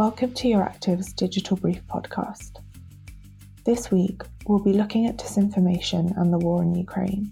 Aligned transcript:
Welcome 0.00 0.32
to 0.32 0.48
Euractiv's 0.48 1.12
Digital 1.12 1.58
Brief 1.58 1.86
podcast. 1.86 2.52
This 3.66 3.90
week, 3.90 4.22
we'll 4.46 4.58
be 4.58 4.72
looking 4.72 5.04
at 5.04 5.18
disinformation 5.18 6.16
and 6.16 6.32
the 6.32 6.38
war 6.38 6.62
in 6.62 6.74
Ukraine, 6.74 7.30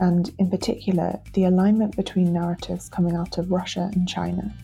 and 0.00 0.30
in 0.38 0.50
particular, 0.50 1.18
the 1.32 1.44
alignment 1.44 1.96
between 1.96 2.34
narratives 2.34 2.90
coming 2.90 3.16
out 3.16 3.38
of 3.38 3.50
Russia 3.50 3.90
and 3.94 4.06
China. 4.06 4.54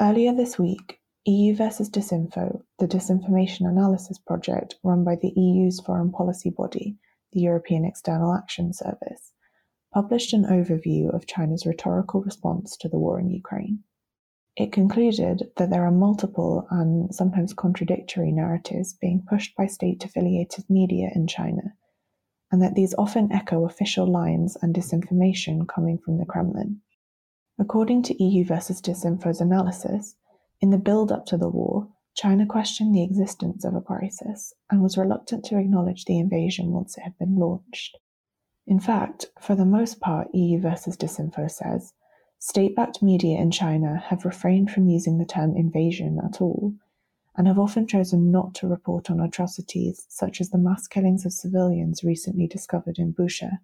Earlier 0.00 0.34
this 0.34 0.58
week, 0.58 0.99
EU 1.26 1.54
versus 1.54 1.90
Disinfo, 1.90 2.62
the 2.78 2.88
disinformation 2.88 3.68
analysis 3.68 4.18
project 4.18 4.76
run 4.82 5.04
by 5.04 5.16
the 5.16 5.32
EU's 5.36 5.78
foreign 5.78 6.10
policy 6.10 6.48
body, 6.48 6.96
the 7.32 7.40
European 7.40 7.84
External 7.84 8.32
Action 8.32 8.72
Service, 8.72 9.34
published 9.92 10.32
an 10.32 10.44
overview 10.44 11.14
of 11.14 11.26
China's 11.26 11.66
rhetorical 11.66 12.22
response 12.22 12.74
to 12.78 12.88
the 12.88 12.98
war 12.98 13.20
in 13.20 13.28
Ukraine. 13.28 13.84
It 14.56 14.72
concluded 14.72 15.50
that 15.56 15.68
there 15.68 15.84
are 15.84 15.90
multiple 15.90 16.66
and 16.70 17.14
sometimes 17.14 17.52
contradictory 17.52 18.32
narratives 18.32 18.94
being 18.94 19.22
pushed 19.28 19.54
by 19.56 19.66
state 19.66 20.02
affiliated 20.04 20.70
media 20.70 21.10
in 21.14 21.26
China, 21.26 21.74
and 22.50 22.62
that 22.62 22.74
these 22.74 22.94
often 22.96 23.30
echo 23.30 23.66
official 23.66 24.06
lines 24.06 24.56
and 24.62 24.74
disinformation 24.74 25.68
coming 25.68 25.98
from 25.98 26.16
the 26.16 26.24
Kremlin. 26.24 26.80
According 27.58 28.04
to 28.04 28.24
EU 28.24 28.42
versus 28.44 28.80
Disinfo's 28.80 29.42
analysis, 29.42 30.16
in 30.60 30.70
the 30.70 30.78
build 30.78 31.10
up 31.10 31.26
to 31.26 31.36
the 31.36 31.48
war, 31.48 31.88
China 32.14 32.44
questioned 32.44 32.94
the 32.94 33.02
existence 33.02 33.64
of 33.64 33.74
a 33.74 33.80
crisis 33.80 34.52
and 34.70 34.82
was 34.82 34.98
reluctant 34.98 35.44
to 35.44 35.58
acknowledge 35.58 36.04
the 36.04 36.18
invasion 36.18 36.70
once 36.70 36.98
it 36.98 37.02
had 37.02 37.16
been 37.18 37.36
launched. 37.36 37.98
In 38.66 38.78
fact, 38.78 39.26
for 39.40 39.54
the 39.54 39.64
most 39.64 40.00
part, 40.00 40.28
EU 40.34 40.60
versus 40.60 40.96
Disinfo 40.96 41.50
says, 41.50 41.92
state 42.38 42.76
backed 42.76 43.02
media 43.02 43.38
in 43.38 43.50
China 43.50 43.98
have 44.06 44.24
refrained 44.24 44.70
from 44.70 44.88
using 44.88 45.18
the 45.18 45.24
term 45.24 45.56
invasion 45.56 46.20
at 46.24 46.40
all, 46.40 46.74
and 47.36 47.46
have 47.46 47.58
often 47.58 47.86
chosen 47.86 48.30
not 48.30 48.54
to 48.54 48.68
report 48.68 49.10
on 49.10 49.20
atrocities 49.20 50.04
such 50.08 50.40
as 50.40 50.50
the 50.50 50.58
mass 50.58 50.86
killings 50.86 51.24
of 51.24 51.32
civilians 51.32 52.04
recently 52.04 52.46
discovered 52.46 52.98
in 52.98 53.14
Bucha. 53.14 53.60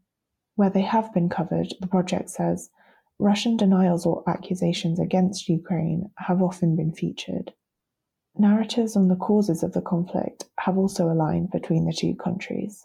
Where 0.55 0.71
they 0.71 0.83
have 0.83 1.13
been 1.13 1.29
covered, 1.29 1.75
the 1.81 1.87
project 1.87 2.31
says, 2.31 2.71
Russian 3.19 3.57
denials 3.57 4.05
or 4.05 4.23
accusations 4.29 4.99
against 4.99 5.49
Ukraine 5.49 6.11
have 6.19 6.43
often 6.43 6.77
been 6.77 6.93
featured. 6.93 7.55
Narratives 8.39 8.95
on 8.97 9.09
the 9.09 9.17
causes 9.17 9.63
of 9.63 9.73
the 9.73 9.81
conflict 9.81 10.45
have 10.61 10.77
also 10.77 11.11
aligned 11.11 11.51
between 11.51 11.87
the 11.87 11.95
two 11.95 12.15
countries. 12.15 12.85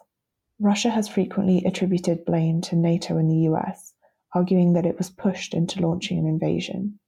Russia 0.59 0.89
has 0.89 1.09
frequently 1.09 1.65
attributed 1.65 2.23
blame 2.23 2.61
to 2.61 2.75
NATO 2.77 3.17
and 3.17 3.29
the 3.29 3.49
US, 3.51 3.93
arguing 4.33 4.73
that 4.73 4.85
it 4.85 4.97
was 4.97 5.09
pushed 5.09 5.53
into 5.53 5.81
launching 5.81 6.17
an 6.17 6.25
invasion. 6.25 6.99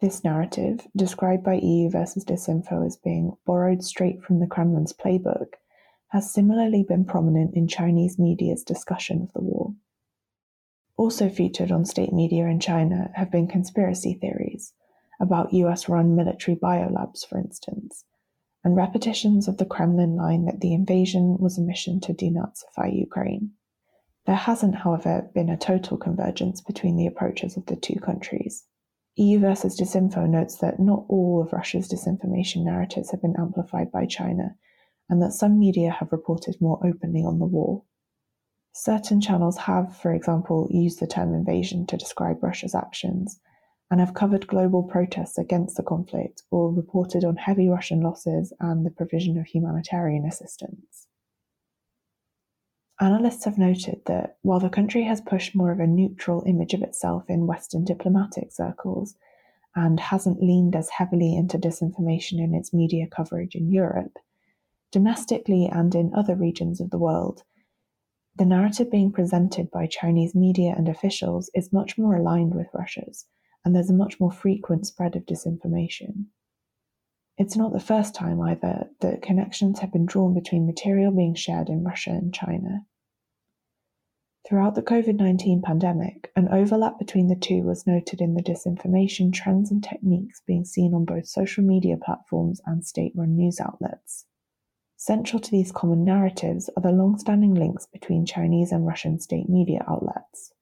This 0.00 0.22
narrative, 0.22 0.86
described 0.94 1.44
by 1.44 1.54
EU 1.54 1.88
versus 1.88 2.24
Disinfo 2.24 2.84
as 2.84 2.96
being 2.96 3.36
borrowed 3.46 3.82
straight 3.82 4.22
from 4.22 4.40
the 4.40 4.46
Kremlin's 4.46 4.92
playbook, 4.92 5.54
has 6.08 6.30
similarly 6.30 6.82
been 6.82 7.06
prominent 7.06 7.54
in 7.54 7.66
Chinese 7.68 8.18
media's 8.18 8.64
discussion 8.64 9.22
of 9.22 9.32
the 9.32 9.40
war. 9.40 9.74
Also 11.02 11.28
featured 11.28 11.72
on 11.72 11.84
state 11.84 12.12
media 12.12 12.46
in 12.46 12.60
China 12.60 13.10
have 13.14 13.28
been 13.28 13.48
conspiracy 13.48 14.14
theories 14.14 14.72
about 15.20 15.52
US 15.52 15.88
run 15.88 16.14
military 16.14 16.56
biolabs, 16.56 17.26
for 17.26 17.40
instance, 17.40 18.04
and 18.62 18.76
repetitions 18.76 19.48
of 19.48 19.56
the 19.56 19.66
Kremlin 19.66 20.14
line 20.14 20.44
that 20.44 20.60
the 20.60 20.72
invasion 20.72 21.38
was 21.40 21.58
a 21.58 21.60
mission 21.60 21.98
to 22.02 22.14
denazify 22.14 22.96
Ukraine. 22.96 23.50
There 24.26 24.36
hasn't, 24.36 24.76
however, 24.76 25.28
been 25.34 25.48
a 25.48 25.56
total 25.56 25.96
convergence 25.96 26.60
between 26.60 26.96
the 26.96 27.08
approaches 27.08 27.56
of 27.56 27.66
the 27.66 27.74
two 27.74 27.98
countries. 27.98 28.64
EU 29.16 29.40
versus 29.40 29.76
Disinfo 29.76 30.30
notes 30.30 30.58
that 30.58 30.78
not 30.78 31.04
all 31.08 31.42
of 31.42 31.52
Russia's 31.52 31.88
disinformation 31.88 32.62
narratives 32.64 33.10
have 33.10 33.22
been 33.22 33.34
amplified 33.36 33.90
by 33.90 34.06
China, 34.06 34.54
and 35.10 35.20
that 35.20 35.32
some 35.32 35.58
media 35.58 35.90
have 35.90 36.12
reported 36.12 36.60
more 36.60 36.78
openly 36.86 37.24
on 37.24 37.40
the 37.40 37.44
war. 37.44 37.82
Certain 38.72 39.20
channels 39.20 39.58
have, 39.58 39.94
for 39.96 40.14
example, 40.14 40.66
used 40.70 40.98
the 40.98 41.06
term 41.06 41.34
invasion 41.34 41.86
to 41.86 41.96
describe 41.96 42.42
Russia's 42.42 42.74
actions 42.74 43.38
and 43.90 44.00
have 44.00 44.14
covered 44.14 44.46
global 44.46 44.82
protests 44.82 45.36
against 45.36 45.76
the 45.76 45.82
conflict 45.82 46.42
or 46.50 46.72
reported 46.72 47.24
on 47.24 47.36
heavy 47.36 47.68
Russian 47.68 48.00
losses 48.00 48.52
and 48.60 48.86
the 48.86 48.90
provision 48.90 49.36
of 49.38 49.46
humanitarian 49.46 50.24
assistance. 50.24 51.06
Analysts 52.98 53.44
have 53.44 53.58
noted 53.58 54.00
that 54.06 54.38
while 54.40 54.60
the 54.60 54.70
country 54.70 55.02
has 55.02 55.20
pushed 55.20 55.54
more 55.54 55.72
of 55.72 55.80
a 55.80 55.86
neutral 55.86 56.42
image 56.46 56.72
of 56.72 56.82
itself 56.82 57.28
in 57.28 57.46
Western 57.46 57.84
diplomatic 57.84 58.52
circles 58.52 59.16
and 59.74 60.00
hasn't 60.00 60.42
leaned 60.42 60.74
as 60.74 60.88
heavily 60.88 61.36
into 61.36 61.58
disinformation 61.58 62.38
in 62.38 62.54
its 62.54 62.72
media 62.72 63.06
coverage 63.06 63.54
in 63.54 63.70
Europe, 63.70 64.18
domestically 64.90 65.66
and 65.66 65.94
in 65.94 66.14
other 66.14 66.36
regions 66.36 66.80
of 66.80 66.90
the 66.90 66.98
world, 66.98 67.42
the 68.36 68.46
narrative 68.46 68.90
being 68.90 69.12
presented 69.12 69.70
by 69.70 69.86
Chinese 69.86 70.34
media 70.34 70.74
and 70.76 70.88
officials 70.88 71.50
is 71.54 71.72
much 71.72 71.98
more 71.98 72.16
aligned 72.16 72.54
with 72.54 72.68
Russia's, 72.72 73.26
and 73.64 73.74
there's 73.74 73.90
a 73.90 73.94
much 73.94 74.18
more 74.18 74.32
frequent 74.32 74.86
spread 74.86 75.16
of 75.16 75.26
disinformation. 75.26 76.26
It's 77.36 77.56
not 77.56 77.72
the 77.72 77.80
first 77.80 78.14
time 78.14 78.40
either 78.40 78.90
that 79.00 79.22
connections 79.22 79.80
have 79.80 79.92
been 79.92 80.06
drawn 80.06 80.32
between 80.34 80.66
material 80.66 81.12
being 81.12 81.34
shared 81.34 81.68
in 81.68 81.84
Russia 81.84 82.10
and 82.10 82.32
China. 82.32 82.86
Throughout 84.48 84.74
the 84.74 84.82
COVID 84.82 85.16
19 85.16 85.62
pandemic, 85.62 86.32
an 86.34 86.48
overlap 86.48 86.98
between 86.98 87.28
the 87.28 87.36
two 87.36 87.62
was 87.62 87.86
noted 87.86 88.20
in 88.20 88.34
the 88.34 88.42
disinformation 88.42 89.32
trends 89.32 89.70
and 89.70 89.84
techniques 89.84 90.42
being 90.46 90.64
seen 90.64 90.94
on 90.94 91.04
both 91.04 91.26
social 91.26 91.62
media 91.62 91.96
platforms 91.96 92.60
and 92.66 92.84
state 92.84 93.12
run 93.14 93.36
news 93.36 93.60
outlets. 93.60 94.26
Central 95.04 95.40
to 95.40 95.50
these 95.50 95.72
common 95.72 96.04
narratives 96.04 96.70
are 96.76 96.80
the 96.80 96.92
long-standing 96.92 97.54
links 97.54 97.86
between 97.86 98.24
Chinese 98.24 98.70
and 98.70 98.86
Russian 98.86 99.18
state 99.18 99.48
media 99.48 99.84
outlets. 99.88 100.52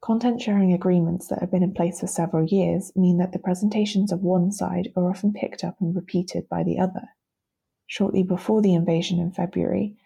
Content 0.00 0.42
sharing 0.42 0.72
agreements 0.72 1.28
that 1.28 1.38
have 1.38 1.52
been 1.52 1.62
in 1.62 1.72
place 1.72 2.00
for 2.00 2.08
several 2.08 2.44
years 2.44 2.90
mean 2.96 3.18
that 3.18 3.30
the 3.30 3.38
presentations 3.38 4.10
of 4.10 4.24
one 4.24 4.50
side 4.50 4.88
are 4.96 5.08
often 5.08 5.32
picked 5.32 5.62
up 5.62 5.76
and 5.80 5.94
repeated 5.94 6.48
by 6.48 6.64
the 6.64 6.76
other. 6.76 7.10
Shortly 7.86 8.24
before 8.24 8.62
the 8.62 8.74
invasion 8.74 9.20
in 9.20 9.30
February, 9.30 9.96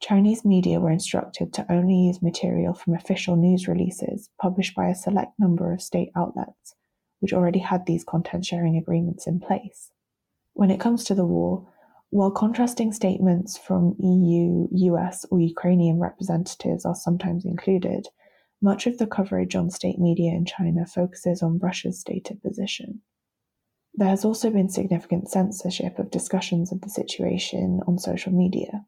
Chinese 0.00 0.44
media 0.44 0.80
were 0.80 0.90
instructed 0.90 1.52
to 1.52 1.72
only 1.72 1.94
use 1.94 2.20
material 2.20 2.74
from 2.74 2.96
official 2.96 3.36
news 3.36 3.68
releases 3.68 4.28
published 4.40 4.74
by 4.74 4.88
a 4.88 4.94
select 4.96 5.38
number 5.38 5.72
of 5.72 5.80
state 5.80 6.10
outlets, 6.16 6.74
which 7.20 7.32
already 7.32 7.60
had 7.60 7.86
these 7.86 8.02
content 8.02 8.44
sharing 8.44 8.76
agreements 8.76 9.28
in 9.28 9.38
place. 9.38 9.92
When 10.54 10.72
it 10.72 10.80
comes 10.80 11.04
to 11.04 11.14
the 11.14 11.24
war, 11.24 11.68
while 12.14 12.30
contrasting 12.30 12.92
statements 12.92 13.58
from 13.58 13.96
EU, 13.98 14.68
US, 14.70 15.26
or 15.32 15.40
Ukrainian 15.40 15.98
representatives 15.98 16.84
are 16.84 16.94
sometimes 16.94 17.44
included, 17.44 18.06
much 18.62 18.86
of 18.86 18.98
the 18.98 19.06
coverage 19.08 19.56
on 19.56 19.68
state 19.68 19.98
media 19.98 20.30
in 20.30 20.44
China 20.44 20.86
focuses 20.86 21.42
on 21.42 21.58
Russia's 21.58 21.98
stated 21.98 22.40
position. 22.40 23.02
There 23.94 24.06
has 24.06 24.24
also 24.24 24.50
been 24.50 24.68
significant 24.68 25.28
censorship 25.28 25.98
of 25.98 26.12
discussions 26.12 26.70
of 26.70 26.82
the 26.82 26.88
situation 26.88 27.80
on 27.88 27.98
social 27.98 28.32
media. 28.32 28.86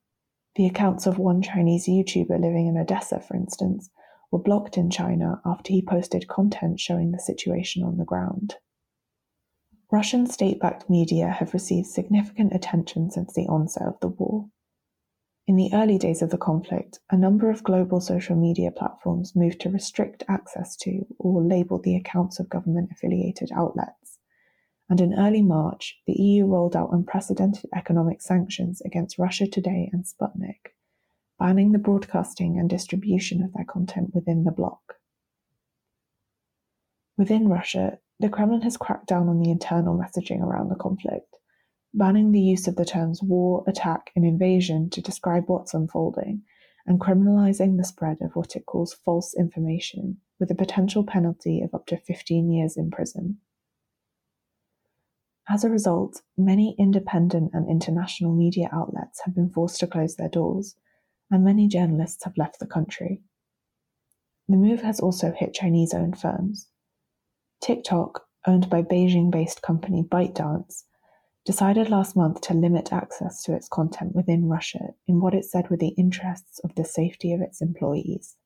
The 0.55 0.67
accounts 0.67 1.05
of 1.09 1.19
one 1.19 1.43
Chinese 1.43 1.89
YouTuber 1.89 2.41
living 2.41 2.69
in 2.69 2.79
Odessa, 2.79 3.19
for 3.19 3.35
instance, 3.35 3.91
were 4.31 4.39
blocked 4.39 4.79
in 4.79 4.89
China 4.89 5.41
after 5.45 5.73
he 5.73 5.83
posted 5.83 6.29
content 6.29 6.79
showing 6.79 7.11
the 7.11 7.19
situation 7.19 7.83
on 7.83 7.97
the 7.97 8.05
ground. 8.05 8.55
Russian 9.91 10.27
state-backed 10.27 10.91
media 10.91 11.29
have 11.29 11.55
received 11.55 11.87
significant 11.87 12.53
attention 12.53 13.11
since 13.11 13.33
the 13.33 13.47
onset 13.47 13.87
of 13.87 14.01
the 14.01 14.09
war. 14.09 14.49
In 15.47 15.55
the 15.55 15.71
early 15.73 15.97
days 15.97 16.23
of 16.23 16.31
the 16.31 16.39
conflict, 16.39 16.99
a 17.09 17.17
number 17.17 17.51
of 17.51 17.63
global 17.63 18.01
social 18.01 18.35
media 18.35 18.73
platforms 18.73 19.37
moved 19.37 19.61
to 19.61 19.71
restrict 19.71 20.25
access 20.27 20.75
to 20.79 21.07
or 21.21 21.41
label 21.41 21.79
the 21.79 21.95
accounts 21.95 22.41
of 22.41 22.49
government 22.49 22.91
affiliated 22.91 23.51
outlets. 23.55 24.19
And 24.91 25.01
in 25.01 25.15
early 25.15 25.43
March, 25.43 26.01
the 26.05 26.21
EU 26.21 26.47
rolled 26.47 26.75
out 26.75 26.93
unprecedented 26.93 27.71
economic 27.73 28.23
sanctions 28.23 28.81
against 28.81 29.19
Russia 29.19 29.47
Today 29.47 29.89
and 29.93 30.05
Sputnik, 30.05 30.75
banning 31.39 31.71
the 31.71 31.79
broadcasting 31.79 32.59
and 32.59 32.69
distribution 32.69 33.41
of 33.41 33.53
their 33.53 33.65
content 33.65 34.15
within 34.15 34.43
the 34.43 34.51
bloc. 34.51 34.95
Within 37.17 37.49
Russia, 37.49 38.01
the 38.19 38.29
Kremlin 38.29 38.63
has 38.63 38.77
cracked 38.77 39.07
down 39.07 39.29
on 39.29 39.41
the 39.41 39.51
internal 39.51 39.99
messaging 39.99 40.41
around 40.41 40.71
the 40.71 40.77
conflict, 40.77 41.37
banning 41.93 42.33
the 42.33 42.41
use 42.41 42.67
of 42.67 42.77
the 42.77 42.85
terms 42.85 43.23
war, 43.23 43.63
attack, 43.67 44.11
and 44.17 44.25
invasion 44.25 44.89
to 44.91 45.03
describe 45.03 45.45
what's 45.49 45.75
unfolding, 45.75 46.43
and 46.87 47.01
criminalizing 47.01 47.77
the 47.77 47.85
spread 47.85 48.19
of 48.23 48.35
what 48.35 48.57
it 48.57 48.65
calls 48.65 48.95
false 48.95 49.35
information, 49.35 50.19
with 50.41 50.51
a 50.51 50.55
potential 50.55 51.05
penalty 51.05 51.61
of 51.61 51.75
up 51.75 51.87
to 51.87 51.97
15 51.99 52.51
years 52.51 52.77
in 52.77 52.91
prison. 52.91 53.39
As 55.49 55.63
a 55.63 55.71
result, 55.71 56.23
many 56.37 56.75
independent 56.79 57.53
and 57.53 57.69
international 57.69 58.35
media 58.35 58.69
outlets 58.73 59.21
have 59.25 59.35
been 59.35 59.51
forced 59.51 59.79
to 59.81 59.87
close 59.87 60.17
their 60.17 60.29
doors, 60.29 60.77
and 61.31 61.45
many 61.45 61.69
journalists 61.69 62.25
have 62.25 62.37
left 62.37 62.59
the 62.59 62.67
country. 62.67 63.23
The 64.49 64.57
move 64.57 64.83
has 64.83 65.01
also 65.01 65.33
hit 65.33 65.55
Chinese 65.55 65.93
owned 65.93 66.19
firms. 66.19 66.69
TikTok, 67.61 68.27
owned 68.47 68.71
by 68.71 68.83
Beijing 68.83 69.31
based 69.31 69.63
company 69.63 70.03
ByteDance, 70.03 70.85
decided 71.45 71.89
last 71.89 72.17
month 72.17 72.41
to 72.43 72.55
limit 72.55 72.93
access 72.93 73.43
to 73.45 73.55
its 73.55 73.69
content 73.69 74.15
within 74.15 74.49
Russia 74.49 74.95
in 75.07 75.21
what 75.21 75.35
it 75.35 75.45
said 75.45 75.71
were 75.71 75.77
the 75.77 75.95
interests 75.97 76.59
of 76.61 76.75
the 76.75 76.85
safety 76.85 77.33
of 77.33 77.41
its 77.41 77.61
employees. 77.61 78.37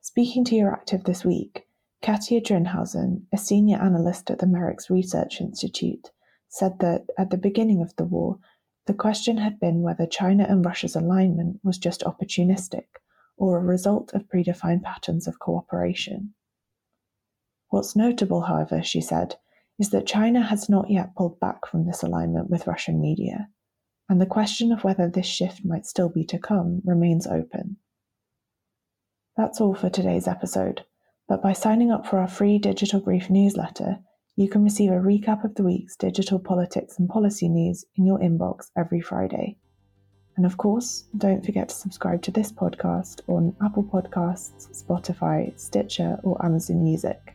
Speaking 0.00 0.44
to 0.44 0.54
Euractiv 0.54 1.04
this 1.04 1.24
week, 1.24 1.66
Katja 2.00 2.40
Drinhausen, 2.40 3.22
a 3.32 3.38
senior 3.38 3.78
analyst 3.78 4.30
at 4.30 4.38
the 4.38 4.46
MERICS 4.46 4.88
Research 4.88 5.40
Institute, 5.40 6.10
said 6.48 6.78
that 6.78 7.06
at 7.18 7.30
the 7.30 7.36
beginning 7.36 7.82
of 7.82 7.94
the 7.96 8.04
war, 8.04 8.38
the 8.86 8.94
question 8.94 9.36
had 9.36 9.58
been 9.60 9.82
whether 9.82 10.06
China 10.06 10.46
and 10.48 10.64
Russia's 10.64 10.96
alignment 10.96 11.60
was 11.62 11.76
just 11.76 12.02
opportunistic 12.02 12.84
or 13.36 13.58
a 13.58 13.64
result 13.64 14.12
of 14.14 14.28
predefined 14.28 14.82
patterns 14.82 15.26
of 15.26 15.38
cooperation. 15.38 16.34
What's 17.70 17.94
notable, 17.94 18.42
however, 18.42 18.82
she 18.82 19.00
said, 19.00 19.36
is 19.78 19.90
that 19.90 20.06
China 20.06 20.42
has 20.42 20.68
not 20.68 20.90
yet 20.90 21.14
pulled 21.14 21.38
back 21.38 21.66
from 21.66 21.86
this 21.86 22.02
alignment 22.02 22.50
with 22.50 22.66
Russian 22.66 23.00
media, 23.00 23.48
and 24.08 24.20
the 24.20 24.26
question 24.26 24.72
of 24.72 24.84
whether 24.84 25.08
this 25.08 25.26
shift 25.26 25.64
might 25.64 25.86
still 25.86 26.08
be 26.08 26.24
to 26.24 26.38
come 26.38 26.80
remains 26.84 27.26
open. 27.26 27.76
That's 29.36 29.60
all 29.60 29.74
for 29.74 29.90
today's 29.90 30.26
episode, 30.26 30.84
but 31.28 31.42
by 31.42 31.52
signing 31.52 31.92
up 31.92 32.06
for 32.06 32.18
our 32.18 32.26
free 32.26 32.58
Digital 32.58 33.00
Brief 33.00 33.28
newsletter, 33.28 33.98
you 34.34 34.48
can 34.48 34.64
receive 34.64 34.90
a 34.90 34.94
recap 34.94 35.44
of 35.44 35.54
the 35.56 35.62
week's 35.62 35.96
digital 35.96 36.38
politics 36.38 36.98
and 36.98 37.08
policy 37.08 37.48
news 37.48 37.84
in 37.96 38.06
your 38.06 38.18
inbox 38.18 38.70
every 38.76 39.00
Friday. 39.00 39.58
And 40.36 40.46
of 40.46 40.56
course, 40.56 41.04
don't 41.16 41.44
forget 41.44 41.68
to 41.68 41.74
subscribe 41.74 42.22
to 42.22 42.30
this 42.30 42.50
podcast 42.50 43.20
on 43.26 43.54
Apple 43.62 43.84
Podcasts, 43.84 44.82
Spotify, 44.82 45.58
Stitcher, 45.58 46.18
or 46.22 46.44
Amazon 46.44 46.82
Music. 46.82 47.34